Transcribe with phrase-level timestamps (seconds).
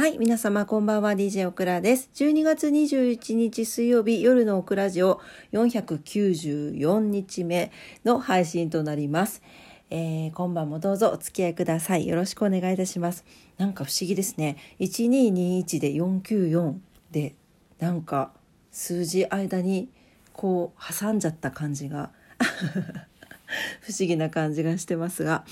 [0.00, 2.08] はい、皆様こんばんは、DJ オクラです。
[2.14, 5.20] 12月21日水曜日夜のオクラジオ
[5.52, 7.70] 494日目
[8.02, 9.42] の配信となります。
[9.90, 12.08] えー、今晩もどうぞお付き合いください。
[12.08, 13.26] よろしくお願いいたします。
[13.58, 14.56] なんか不思議ですね。
[14.78, 16.76] 1221で494
[17.10, 17.34] で、
[17.78, 18.32] なんか
[18.72, 19.90] 数字間に
[20.32, 22.10] こう挟んじゃった感じが
[23.82, 25.44] 不思議な感じがしてますが。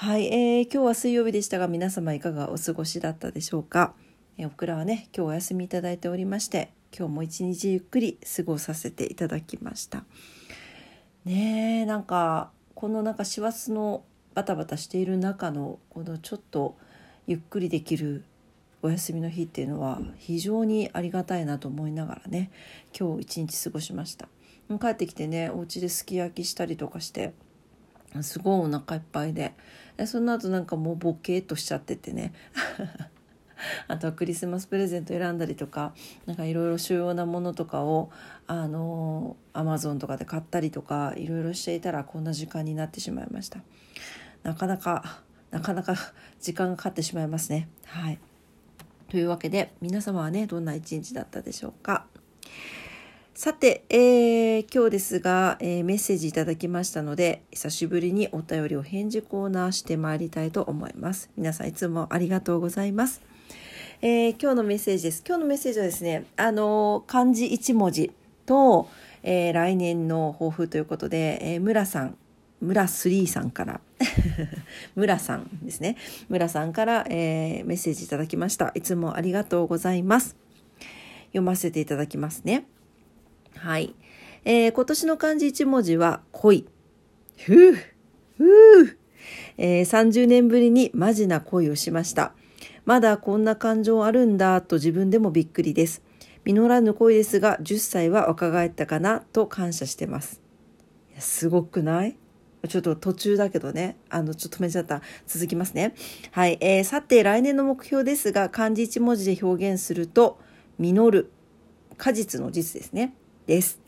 [0.00, 3.94] はい、えー、今日は水曜日でしたが皆様いかがお過ごしだったでしょうか、
[4.36, 10.04] えー、オクラはね今日お休みいただいておりまして今日も一日ゆっくり過ごさせていただきました。
[11.24, 16.76] ねえなんかこのなんか師走のバタバタしている中のこのちょっと
[17.26, 18.22] ゆっくりできる
[18.82, 22.52] お休みの日っていうのは非常にありがたいなと思いながらね
[22.96, 24.28] 今日一日過ごしました。
[24.80, 27.32] 帰ってきてねお家ですき焼きしたりとかして
[28.22, 29.54] すごいお腹いっぱいで。
[30.06, 32.32] その後なんかもうボケーっとしちゃっててね。
[33.88, 35.92] あとはクリスマスプレゼント選んだりとか
[36.26, 38.10] なんかいろいろ主要なものとかを
[38.46, 43.60] あのアマゾンとかで買ったりとかいろいろしていたらこんな時間になってしまいました。
[44.44, 45.96] なかなかなかなか
[46.40, 47.68] 時間がかかってしまいますね。
[47.86, 48.18] はい。
[49.08, 52.06] というわけで皆様はねどんな一日だったでしょうか？
[53.38, 61.30] さて、えー、今日ですが、えー、メッセージいただきましたので、久しぶりにお便りを返事コーナーしてまいりたいと思います。
[61.36, 63.22] 皆さんいつもありがとうございます。
[64.02, 65.22] えー、今日のメッセージです。
[65.24, 68.10] 今日のメッセージはですね、あの漢字1文字
[68.44, 68.88] と、
[69.22, 72.16] え来年の抱負ということで、え村さん、
[72.60, 73.80] 村スリーさんから
[74.96, 75.96] 村さんですね。
[76.28, 78.72] 村さんから、えメッセージいただきました。
[78.74, 80.34] いつもありがとうございます。
[81.26, 82.66] 読ませていただきますね。
[83.56, 83.94] はい。
[84.44, 86.66] えー、今年の漢字一文字は恋。
[87.36, 87.72] ふう
[88.36, 88.98] ふう、
[89.56, 92.32] えー、30年ぶりにマジな恋をしました。
[92.84, 96.02] まだこんな感情あるんだと自分でもびっくりです。
[96.44, 100.40] 実らぬ恋ですが10歳は若返ったかなと感謝してます。
[101.18, 102.16] すごくない？
[102.66, 103.96] ちょっと途中だけどね。
[104.10, 105.02] あの、ちょっと止めちゃった。
[105.26, 105.94] 続きますね。
[106.32, 106.58] はい。
[106.60, 110.40] えー、さて、来年の目標ですが、漢字一文字で表現すると、
[110.78, 111.30] 実る。
[111.96, 113.14] 果実の実ですね。
[113.48, 113.80] です。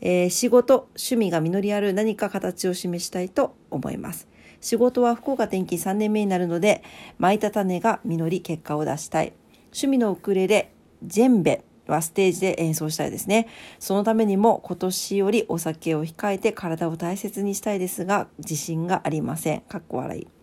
[0.00, 4.28] えー、仕事、趣味が実りある何か形を示したいと思います。
[4.60, 6.84] 仕事は福岡転勤3年目になるので、
[7.18, 9.32] 巻いた種が実り結果を出したい。
[9.66, 10.70] 趣味のウクレレ、
[11.02, 13.48] ジェンベはステージで演奏したいですね。
[13.78, 19.62] そのためにも今年よりお酒を控えて体を大切にしたいですが、自信がありません。
[19.62, 20.35] かっこ笑い。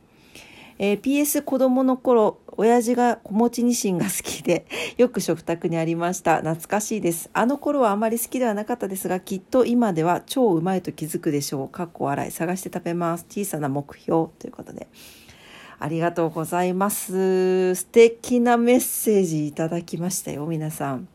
[0.80, 4.66] えー、PS 子供の頃、親父が子持ちニシンが好きで、
[4.98, 6.38] よく食卓にありました。
[6.38, 7.30] 懐かしいです。
[7.34, 11.70] あの頃はあまり好きではなかったですが、きっと今では超うまいと気づくでしょう。
[11.70, 12.32] かっこ笑い。
[12.32, 13.26] 探して食べます。
[13.30, 14.30] 小さな目標。
[14.40, 14.88] ということで。
[15.80, 17.76] ありがとうございます。
[17.76, 21.08] 素敵なメッセージいただきましたよ、皆さん。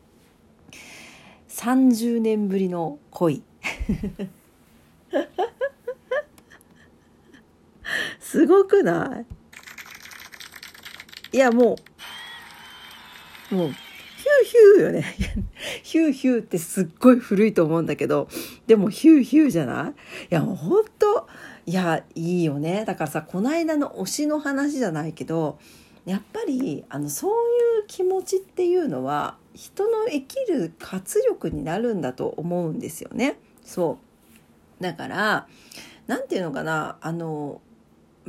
[1.49, 3.41] 30年ぶりの恋。
[8.19, 9.38] すごくない？
[11.31, 11.75] いや、も
[13.51, 13.75] う、もう、ヒュー
[14.45, 15.15] ヒューよね。
[15.83, 18.27] ヒューヒューってすっごい古いと思うんだけど、
[18.67, 19.91] でもヒューヒューじゃない？
[19.91, 19.93] い
[20.29, 21.27] や、もうほんと、
[21.65, 22.83] いや、いいよね。
[22.85, 25.59] だからさ、この間の推しの話じゃないけど、
[26.05, 27.33] やっぱり、あの、そうい
[27.81, 33.37] う気持ちっていうのは、人の生きる活力になるんだと思うんですよね。
[33.63, 33.99] そ
[34.79, 34.83] う。
[34.83, 35.47] だから、
[36.07, 37.61] なんていうのかな、あの、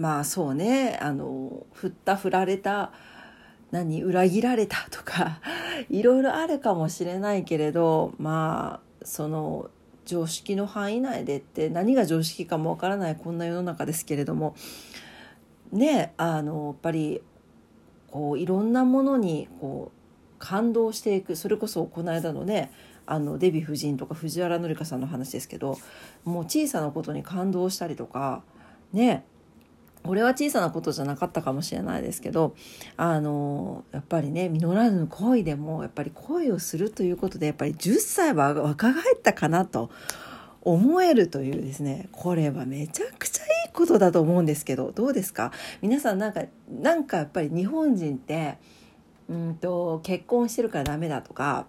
[0.01, 2.91] まあそうねあの振った振られた
[3.71, 5.41] 何裏切られたとか
[5.91, 9.69] いろいろあるかもしれないけれどまあその
[10.07, 14.55] 常識の範囲内でって何が常識かもわからないこんな世の中ですけれども
[15.71, 17.21] ねあのやっぱり
[18.11, 22.73] こういろんなものにこう感動していくそれこそこの間のね
[23.05, 25.79] あのデヴィ夫人とか藤原紀香さんの話ですけど
[26.25, 28.43] もう小さなことに感動したりとか
[28.93, 29.25] ね
[30.03, 32.55] これは小さなことじゃなかったかもしれないですけど
[32.97, 39.91] あのやっぱりね実らぬ恋でもやっぱり恋をするということでやっぱり10歳は若返ったかなと
[40.63, 45.53] 思えるというですねこれはめちゃくちゃいいことだと思うんですけどどうですか？
[45.81, 48.59] 皆さんなんかなんかやっぱり日本人って
[49.29, 51.67] うんと結婚してるからダメだとか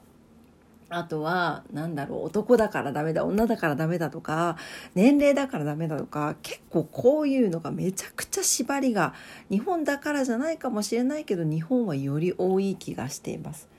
[0.93, 4.57] あとは、なんだろう、男だからダメだ、女だからダメだとか、
[4.93, 9.13] 年齢だからダメだとか、結構こういうのがめちゃくちゃ縛りが、
[9.49, 13.69] 日本だからじゃないかもしれないけど、日本はより多い気がしています。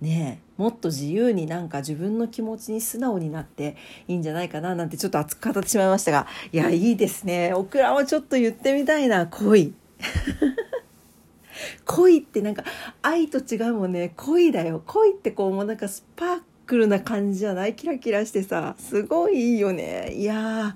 [0.00, 3.76] ねえ、もっと自由になんか自分の気持ちに素直になって
[4.08, 7.54] いいんじゃないかななんてちょっと熱く語ってしまいましたが、いや、いいですね。
[7.54, 9.72] オクラもちょっと言ってみたいな、恋。
[11.86, 12.64] 恋ってなんか
[13.02, 17.74] 愛と違うもんね恋だよ恋ってこうもうなんかスパークルな感じじゃない？
[17.74, 20.74] キラキラしてさすごいいいよねいや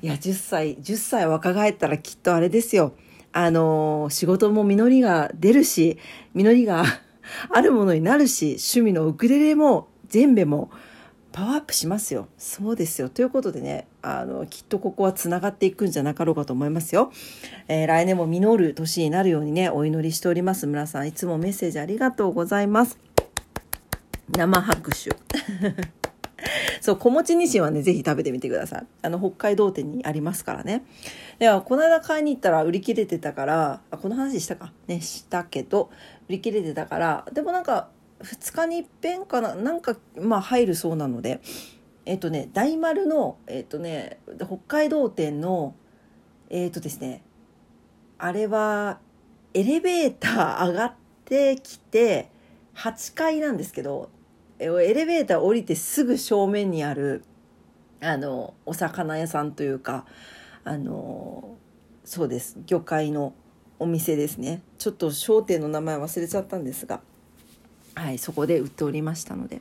[0.00, 2.94] いや10歳10歳若返ったらきっとあれですよ
[3.32, 5.98] あの仕事も実りが出るし
[6.34, 6.84] 実りが
[7.50, 10.70] あるものになるし趣味のウクレレも全部も
[11.32, 12.28] パワーアップしますよ。
[12.36, 13.08] そうですよ。
[13.08, 17.10] ということでね、あの、きっとここは繋がっていくんじゃなかろうかと思いますよ。
[17.68, 20.66] えー、来年も実る年になるようにね、お祈りしております。
[20.66, 23.11] 村さん、いつもメッセージありがとうございます。
[24.36, 25.10] 生拍手。
[26.80, 28.86] そう、小餅ニシンはね、ぜひ食べてみてください。
[29.02, 30.84] あの、北海道店にありますからね。
[31.38, 35.90] では、この間買いに行ったら売り切れてたから、あ、この話したかね、したけど、
[36.28, 37.88] 売り切れてたから、でもなんか、
[38.22, 39.54] 2日に一遍かな？
[39.54, 41.40] なんかまあ入るそうなので
[42.06, 45.74] えっ、とね大丸のえっ、とね北海道店の
[46.50, 47.22] えっ、とですね
[48.18, 48.98] あれは
[49.54, 50.94] エレベーター上がっ
[51.24, 52.30] てきて
[52.76, 54.10] 8階なんですけど
[54.62, 57.24] エレベーター降りてすぐ正面にある
[58.00, 60.06] あのお魚屋さんというか
[60.64, 61.56] あの
[62.04, 63.34] そうです魚介の
[63.78, 67.00] お店ですねちょっと商店の名前忘れちゃったんですが
[67.94, 69.60] はい、そこで売っておりましたので、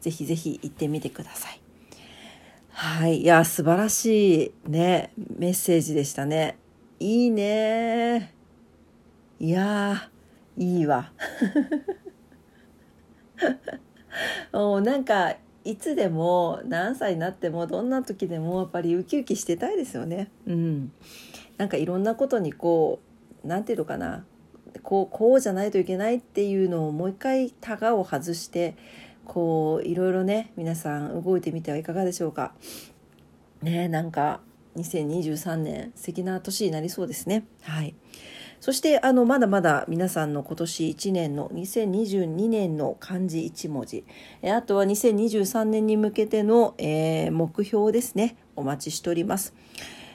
[0.00, 1.60] ぜひぜひ行ってみてください。
[2.70, 6.58] はい、いや、素晴らしいね、メッセージでしたね。
[7.00, 8.34] いいね。
[9.40, 10.10] いや
[10.56, 11.12] いいわ。
[14.52, 20.28] なんか、いつでも何歳になってもどんな時でもやっぱりウキウキしてたいですよね。
[20.46, 20.92] うん。
[21.56, 23.00] なんかいろんなことにこ
[23.44, 24.24] う、なんていうのかな、
[24.82, 28.76] こうこうじゃないといけないっていうのをもう一回タガを外して
[29.24, 32.54] こういろいろね皆さん動いてみてはいかがでしょうか。
[33.62, 34.40] ねなんか
[34.76, 37.44] 2023年素敵な年になりそうですね。
[37.62, 37.94] はい。
[38.62, 44.04] そしてあのまだまだ皆さんの今年1年の2022年の漢字1文字
[44.44, 49.52] あとは2023年に向けての、えー、目標ですねお待ちしております。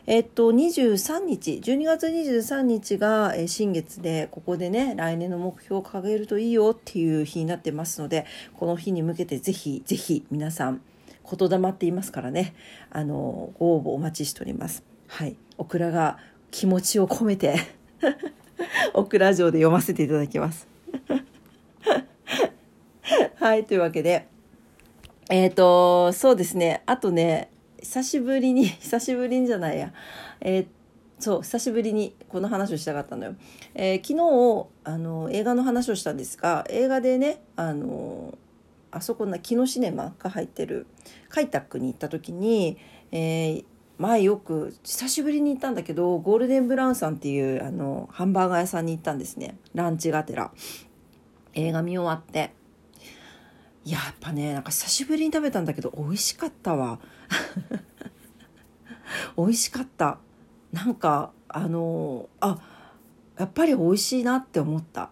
[0.06, 10.82] えっと、23日、12月23日が、え新月で、ここでね、来年の目標を掲げるといいよっていう日になってますので、この日に向けてぜひ、ぜひ皆さん、
[11.30, 12.56] 言霊っていますからね、
[12.90, 14.82] あの、ご応募お待ちしております。
[15.08, 15.36] はい。
[15.58, 16.20] オクラが
[16.52, 17.77] 気持ちを込めて
[18.94, 20.68] オクラ城で読ませていただきます。
[23.36, 24.28] はい、というわけで、
[25.30, 27.50] えっ、ー、と、そうですね、あとね、
[27.82, 29.94] 久しぶりに 久しぶりにじゃないや。
[30.42, 30.68] えー、
[31.20, 33.36] そう久しぶりにこの話をしたかったのよ、
[33.74, 38.38] えー、昨日あの映画の話をしたんですが映画でねあの
[38.92, 40.86] あそこな木のシネマが入ってる
[41.30, 42.78] 開拓に行った時に、
[43.12, 43.66] えー、
[43.98, 49.58] 前よく久しぶりに行ったんだけどゴールデンブラウンさんっていうあのハンバーガー屋さんに行ったんですね。
[49.74, 50.52] ランチがてら。
[51.54, 52.52] 映画見終わって。
[53.86, 57.00] やっぱねなんか久しぶりに食べたんだけど美味しかったわ。
[59.36, 60.20] 美味しかった。
[60.72, 62.60] なんかあのあ
[63.40, 65.10] やっぱり美味しいなって思った。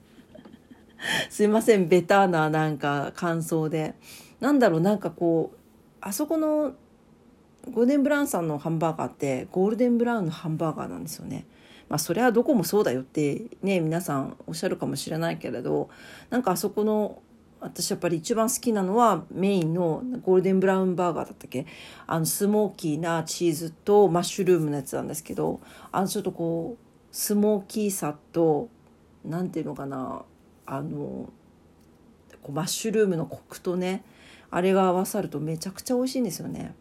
[1.30, 3.94] すいませんベターななんか感想で。
[4.40, 5.58] なんだろうなんかこう
[6.00, 6.74] あそこの
[7.66, 11.46] ゴールデンブラウンさんのハンバーガーってゴールデンブラウンのハンバーガーなんですよね。
[11.88, 15.90] まあそれはどこもそうだよってね皆さんおっしゃるかもしれないけれど
[16.30, 17.20] なんかあそこの
[17.60, 21.66] 私やっぱり一番好きなのはメインのゴールデンブラウンバーガーだったっけ？
[22.06, 25.60] あのスモーキーなチーズとマッシュルームのやつなんですけど
[25.92, 28.68] あのちょっとこうスモーキーさと
[29.24, 30.22] 何ていうのかな
[30.66, 31.28] あの
[32.40, 34.04] こうマッシュルームのコクとね
[34.50, 36.74] あれが合わさるとめちゃくちゃ美味しいんですよね。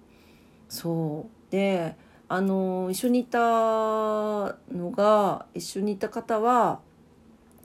[0.70, 1.52] そう。
[1.52, 1.96] で
[2.32, 6.80] あの一緒にいたのが一緒にいた方は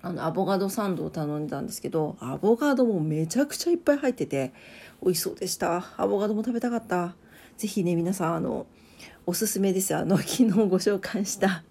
[0.00, 4.52] あのアボカドサンドを頼んだんですけどアボカドもめちゃくちゃいっぱい入ってて
[5.02, 5.84] 美味しそうでした。
[5.99, 7.14] アボカドも食べたかった。
[7.56, 8.66] 是非ね皆さんあの
[9.26, 9.94] おすすめです。
[9.94, 11.62] あの昨日ご紹介した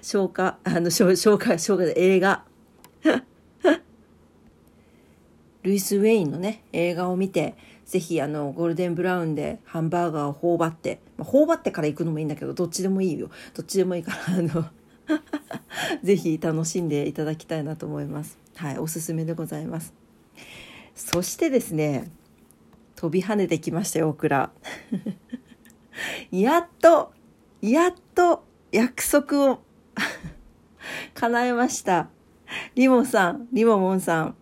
[0.00, 2.44] 消化あの紹介紹介で映画。
[5.62, 7.56] ルイス・ウェインのね映画を見て
[7.92, 14.64] ぜひあのゴールデンブラウンでハンバーガーを頬張って、まあ、頬張ってから行くのもいいんだけどどっちでもいいよどっちでもいいからあの
[16.02, 18.38] ぜひ楽しんでいただきたいなと思います。
[18.56, 19.92] はい、おすすめでございます。
[20.94, 22.10] そしてですね、
[22.96, 24.52] 飛び跳ねてきましたよ、オクラ。
[26.32, 27.12] やっと、
[27.60, 29.58] やっと約束を
[31.12, 32.08] 叶えました。
[32.74, 34.36] リモさん、リモモンさん。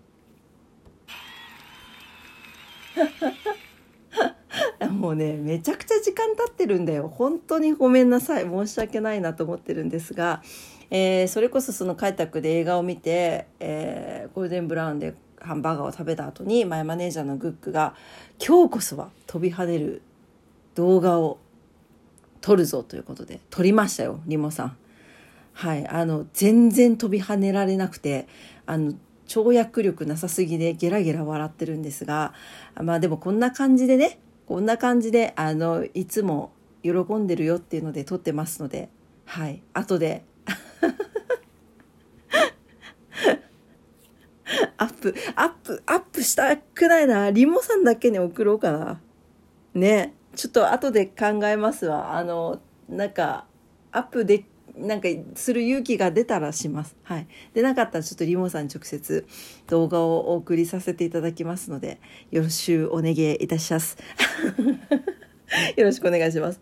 [4.90, 7.08] もうねめちゃくちゃ時間経ってるんだよ。
[7.08, 8.44] 本当にごめんなさい。
[8.44, 10.42] 申し訳ないなと思ってるんですが。
[10.90, 17.94] えー、それこそその開拓で映画を見て、えー、ゴールデンブラウンでハンバーガーを食べた後にマイマネージャーのグックが
[18.44, 20.02] 今日こそは飛び跳ねる
[20.74, 21.38] 動画を
[22.40, 24.76] 撮るぞということで撮りましたよリモさん。
[25.52, 28.26] はい、あの全然飛び跳ねられなくて
[28.66, 28.94] あの
[29.30, 32.34] 跳躍力なさすぎでゲラゲラ笑ってるんですが
[32.82, 36.50] まあでもこんな感じでねこんな感じであのいつも
[36.82, 38.88] 喜んでるよっていうので撮ってますので
[39.30, 39.62] はい。
[39.74, 40.24] 後で
[44.76, 47.30] アップアップアップしたくないな。
[47.30, 49.00] リモさんだけに送ろうかな。
[49.72, 50.16] ね。
[50.34, 52.16] ちょっと後で考えますわ。
[52.16, 53.46] あのなんか
[53.92, 54.46] アップで
[54.76, 56.96] なんかする勇気が出たらします。
[57.02, 57.26] はい。
[57.54, 59.26] でなかったらちょっとリモさんに直接
[59.66, 62.00] 動画をお送りさせていただきますので、
[62.30, 63.96] よろしゅうお願いいたします。
[65.76, 66.60] よろしくお願いします。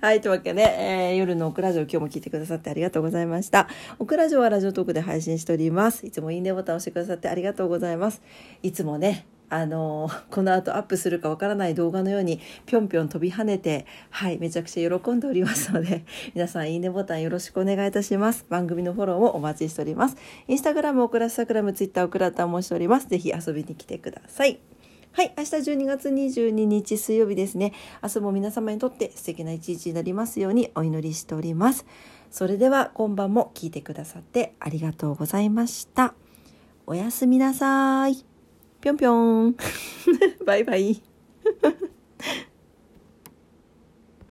[0.00, 0.20] はい。
[0.20, 3.68] というわけで、えー、夜のオクラジオ今日も聞いてくださってありがとうございました。
[3.98, 6.06] オクラジオはラジオトークで配信しております。
[6.06, 8.22] いつもいいねボタンを押してくださってありがとうございます。
[8.62, 20.16] いつもね、あのこの後アップするかわからない動画のようにぴょんぴょん飛び跳ねてはいめちゃくちゃ喜んでおりますので 皆さんいいねボタンよろしくお願いいたします番組のフォローもお待ちしております
[20.48, 24.58] インスタグラムオクラスタグラムツイッターオクラタンもしておりますぜひ遊びに来てください
[25.16, 25.32] はい。
[25.38, 27.72] 明日12月22日水曜日ですね。
[28.02, 31.86] 明日も皆様にとって素敵な一日になりますようにお祈りしております。
[32.32, 36.14] それでは今晩も聞いてくださってありがとうございました。
[36.88, 38.33] おやすみなさい。
[38.84, 39.56] 뿅뿅.
[40.44, 41.00] 바이바이.